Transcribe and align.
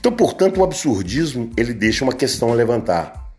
Então, 0.00 0.10
portanto, 0.10 0.58
o 0.58 0.64
absurdismo 0.64 1.52
ele 1.56 1.74
deixa 1.74 2.02
uma 2.02 2.14
questão 2.14 2.50
a 2.50 2.54
levantar. 2.54 3.30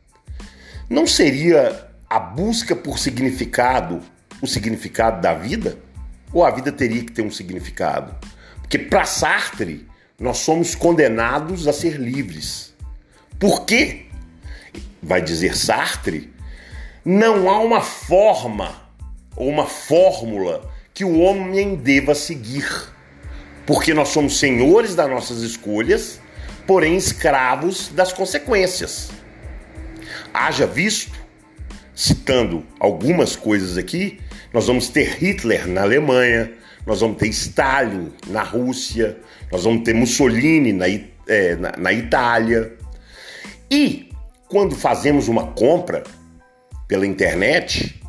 Não 0.87 1.07
seria 1.07 1.87
a 2.07 2.19
busca 2.19 2.75
por 2.75 2.99
significado 2.99 3.99
o 4.41 4.47
significado 4.47 5.21
da 5.21 5.33
vida? 5.33 5.77
Ou 6.33 6.45
a 6.45 6.51
vida 6.51 6.71
teria 6.71 7.03
que 7.03 7.11
ter 7.11 7.23
um 7.23 7.31
significado? 7.31 8.15
Porque 8.61 8.77
para 8.77 9.05
Sartre, 9.05 9.87
nós 10.19 10.37
somos 10.37 10.75
condenados 10.75 11.67
a 11.67 11.73
ser 11.73 11.99
livres. 11.99 12.73
Por 13.39 13.65
quê? 13.65 14.05
Vai 15.01 15.21
dizer 15.21 15.57
Sartre, 15.57 16.31
não 17.03 17.49
há 17.49 17.59
uma 17.59 17.81
forma 17.81 18.75
ou 19.35 19.49
uma 19.49 19.65
fórmula 19.65 20.69
que 20.93 21.03
o 21.03 21.19
homem 21.19 21.75
deva 21.75 22.13
seguir. 22.13 22.67
Porque 23.65 23.93
nós 23.93 24.09
somos 24.09 24.37
senhores 24.39 24.95
das 24.95 25.09
nossas 25.09 25.41
escolhas, 25.41 26.19
porém 26.65 26.95
escravos 26.95 27.89
das 27.89 28.13
consequências. 28.13 29.11
Haja 30.33 30.65
visto, 30.65 31.19
citando 31.93 32.65
algumas 32.79 33.35
coisas 33.35 33.77
aqui, 33.77 34.19
nós 34.53 34.67
vamos 34.67 34.89
ter 34.89 35.17
Hitler 35.17 35.67
na 35.67 35.81
Alemanha, 35.81 36.51
nós 36.85 37.01
vamos 37.01 37.17
ter 37.17 37.27
Stalin 37.27 38.11
na 38.27 38.43
Rússia, 38.43 39.17
nós 39.51 39.63
vamos 39.63 39.83
ter 39.83 39.93
Mussolini 39.93 40.73
na, 40.73 40.85
é, 41.27 41.55
na, 41.55 41.73
na 41.77 41.93
Itália. 41.93 42.75
E 43.69 44.09
quando 44.47 44.75
fazemos 44.75 45.27
uma 45.27 45.47
compra 45.47 46.03
pela 46.87 47.05
internet 47.05 48.01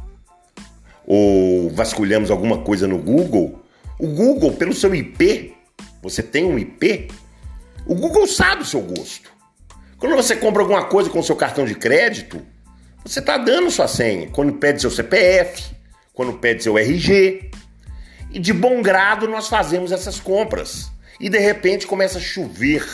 ou 1.07 1.71
vasculhamos 1.71 2.31
alguma 2.31 2.59
coisa 2.59 2.89
no 2.89 2.99
Google, 2.99 3.63
o 3.99 4.09
Google, 4.09 4.53
pelo 4.53 4.75
seu 4.75 4.93
IP, 4.95 5.55
você 6.03 6.23
tem 6.23 6.45
um 6.45 6.59
IP, 6.59 7.09
o 7.87 7.95
Google 7.95 8.27
sabe 8.27 8.63
o 8.63 8.67
seu 8.67 8.81
gosto. 8.81 9.31
Quando 9.99 10.17
você 10.17 10.35
compra 10.37 10.63
alguma 10.63 10.85
coisa 10.85 11.11
com 11.11 11.23
seu 11.23 11.37
cartão 11.37 11.65
de 11.65 11.75
crédito, 11.75 12.41
você 13.05 13.21
está 13.21 13.37
dando 13.37 13.71
sua 13.71 13.89
senha. 13.89 14.29
Quando 14.31 14.55
pede 14.55 14.81
seu 14.81 14.91
CPF, 14.91 15.75
quando 16.13 16.35
pede 16.35 16.63
seu 16.63 16.79
RG. 16.79 17.51
E 18.31 18.39
de 18.39 18.53
bom 18.53 18.81
grado 18.83 19.29
nós 19.29 19.49
fazemos 19.49 19.93
essas 19.93 20.19
compras. 20.19 20.91
E 21.21 21.29
de 21.29 21.39
repente 21.39 21.87
começa 21.87 22.19
a 22.19 22.21
chover 22.21 22.85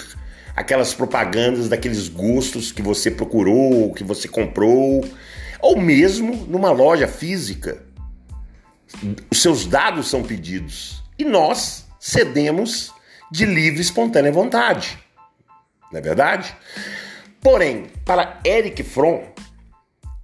aquelas 0.54 0.92
propagandas 0.92 1.68
daqueles 1.68 2.08
gostos 2.08 2.72
que 2.72 2.82
você 2.82 3.10
procurou, 3.10 3.92
que 3.94 4.02
você 4.02 4.26
comprou, 4.26 5.04
ou 5.60 5.80
mesmo 5.80 6.46
numa 6.46 6.70
loja 6.70 7.06
física. 7.06 7.82
Os 9.30 9.40
seus 9.40 9.66
dados 9.66 10.08
são 10.08 10.22
pedidos 10.22 11.02
e 11.18 11.24
nós 11.24 11.86
cedemos 12.00 12.92
de 13.30 13.44
livre 13.44 13.78
e 13.78 13.82
espontânea 13.82 14.32
vontade. 14.32 14.98
Não 15.90 15.98
é 15.98 16.02
verdade? 16.02 16.54
Porém, 17.40 17.86
para 18.04 18.40
Eric 18.44 18.82
Fromm, 18.82 19.22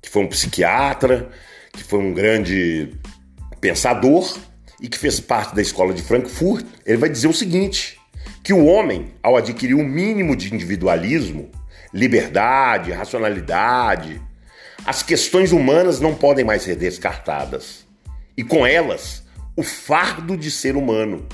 que 0.03 0.11
foi 0.11 0.23
um 0.23 0.29
psiquiatra, 0.29 1.31
que 1.73 1.83
foi 1.83 1.99
um 1.99 2.13
grande 2.13 2.95
pensador 3.61 4.37
e 4.81 4.89
que 4.89 4.99
fez 4.99 5.21
parte 5.21 5.55
da 5.55 5.63
escola 5.63 5.95
de 5.95 6.03
Frankfurt, 6.03 6.67
ele 6.85 6.99
vai 6.99 7.09
dizer 7.09 7.29
o 7.29 7.33
seguinte: 7.33 7.99
que 8.43 8.53
o 8.53 8.67
homem, 8.67 9.13
ao 9.23 9.37
adquirir 9.37 9.75
um 9.75 9.85
mínimo 9.85 10.37
de 10.37 10.55
individualismo, 10.55 11.51
liberdade, 11.93 12.93
racionalidade, 12.93 14.21
as 14.85 15.03
questões 15.03 15.53
humanas 15.53 16.01
não 16.01 16.15
podem 16.15 16.45
mais 16.45 16.63
ser 16.63 16.77
descartadas. 16.77 17.87
E 18.37 18.45
com 18.45 18.67
elas, 18.67 19.23
o 19.57 19.63
fardo 19.63 20.37
de 20.37 20.51
ser 20.51 20.77
humano, 20.77 21.27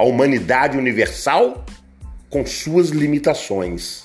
a 0.00 0.02
humanidade 0.02 0.78
universal 0.78 1.62
com 2.30 2.46
suas 2.46 2.88
limitações. 2.88 4.04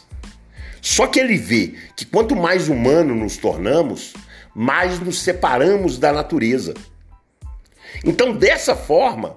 Só 0.81 1.08
que 1.08 1.18
ele 1.18 1.38
vê 1.38 1.74
que 1.96 2.03
quanto 2.03 2.36
mais 2.36 2.68
humano 2.68 3.16
nos 3.16 3.38
tornamos, 3.38 4.14
mais 4.53 5.00
nos 5.00 5.22
separamos 5.22 5.97
da 5.97 6.12
natureza. 6.12 6.74
Então, 8.03 8.34
dessa 8.34 8.75
forma, 8.75 9.34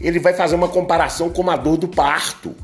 ele 0.00 0.20
vai 0.20 0.32
fazer 0.32 0.54
uma 0.54 0.68
comparação 0.68 1.28
com 1.28 1.50
a 1.50 1.56
dor 1.56 1.76
do 1.76 1.88
parto. 1.88 2.54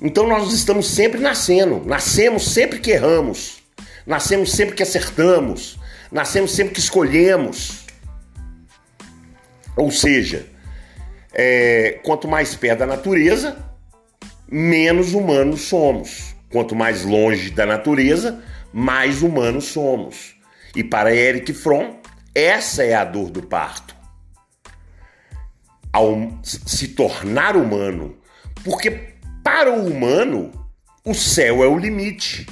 Então, 0.00 0.28
nós 0.28 0.52
estamos 0.52 0.86
sempre 0.86 1.18
nascendo, 1.18 1.82
nascemos 1.84 2.52
sempre 2.52 2.78
que 2.78 2.92
erramos, 2.92 3.64
nascemos 4.06 4.52
sempre 4.52 4.76
que 4.76 4.82
acertamos, 4.84 5.76
nascemos 6.08 6.52
sempre 6.52 6.74
que 6.74 6.80
escolhemos. 6.80 7.84
Ou 9.76 9.90
seja, 9.90 10.53
é, 11.34 12.00
quanto 12.04 12.28
mais 12.28 12.54
perto 12.54 12.80
da 12.80 12.86
natureza, 12.86 13.56
menos 14.48 15.14
humanos 15.14 15.62
somos. 15.62 16.34
Quanto 16.50 16.76
mais 16.76 17.04
longe 17.04 17.50
da 17.50 17.66
natureza, 17.66 18.42
mais 18.72 19.22
humanos 19.22 19.64
somos. 19.64 20.36
E 20.76 20.84
para 20.84 21.14
Eric 21.14 21.52
Fromm, 21.52 21.96
essa 22.34 22.84
é 22.84 22.94
a 22.94 23.04
dor 23.04 23.30
do 23.30 23.42
parto. 23.42 23.94
Ao 25.92 26.16
se 26.42 26.88
tornar 26.88 27.56
humano. 27.56 28.16
Porque 28.62 29.14
para 29.42 29.72
o 29.72 29.86
humano, 29.86 30.52
o 31.04 31.12
céu 31.12 31.62
é 31.62 31.66
o 31.66 31.78
limite. 31.78 32.46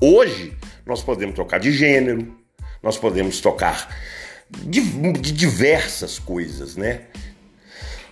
Hoje, 0.00 0.56
nós 0.84 1.02
podemos 1.02 1.34
trocar 1.34 1.58
de 1.58 1.72
gênero, 1.72 2.36
nós 2.82 2.96
podemos 2.96 3.40
tocar 3.40 3.88
de, 4.50 4.80
de 5.12 5.32
diversas 5.32 6.18
coisas, 6.18 6.76
né? 6.76 7.02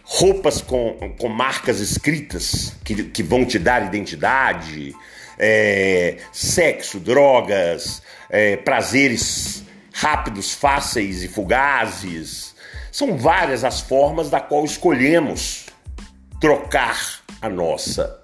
Roupas 0.08 0.62
com, 0.62 1.14
com 1.18 1.28
marcas 1.28 1.80
escritas 1.80 2.76
que, 2.84 3.02
que 3.04 3.24
vão 3.24 3.44
te 3.44 3.58
dar 3.58 3.84
identidade, 3.84 4.94
é, 5.36 6.18
sexo, 6.32 7.00
drogas, 7.00 8.02
é, 8.30 8.56
prazeres 8.56 9.64
rápidos, 9.92 10.54
fáceis 10.54 11.24
e 11.24 11.28
fugazes. 11.28 12.54
São 12.92 13.16
várias 13.16 13.64
as 13.64 13.80
formas 13.80 14.30
da 14.30 14.38
qual 14.38 14.64
escolhemos 14.64 15.66
trocar 16.40 17.20
a 17.42 17.48
nossa 17.48 18.22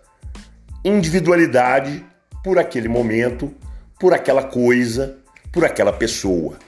individualidade 0.84 2.04
por 2.44 2.60
aquele 2.60 2.88
momento, 2.88 3.53
por 3.99 4.14
aquela 4.14 4.44
coisa, 4.44 5.19
por 5.50 5.64
aquela 5.64 5.93
pessoa. 5.93 6.59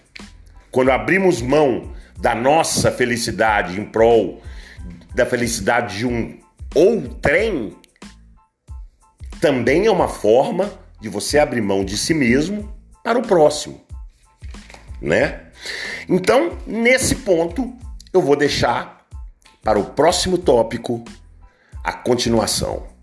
Quando 0.73 0.91
abrimos 0.91 1.41
mão 1.41 1.93
da 2.19 2.35
nossa 2.35 2.91
felicidade 2.91 3.79
em 3.79 3.85
prol 3.85 4.43
da 5.15 5.25
felicidade 5.25 5.99
de 5.99 6.07
um 6.07 6.39
outrem, 6.75 7.77
também 9.41 9.87
é 9.87 9.91
uma 9.91 10.09
forma 10.09 10.73
de 11.01 11.09
você 11.09 11.39
abrir 11.39 11.61
mão 11.61 11.85
de 11.85 11.97
si 11.97 12.15
mesmo 12.15 12.75
para 13.03 13.19
o 13.19 13.23
próximo, 13.23 13.81
né? 15.01 15.49
Então, 16.09 16.59
nesse 16.67 17.17
ponto, 17.17 17.77
eu 18.13 18.21
vou 18.21 18.37
deixar 18.37 19.07
para 19.63 19.79
o 19.79 19.85
próximo 19.85 20.39
tópico 20.39 21.05
a 21.83 21.93
continuação. 21.93 22.94